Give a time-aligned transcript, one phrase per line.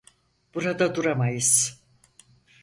[0.55, 1.81] Burada duramayız.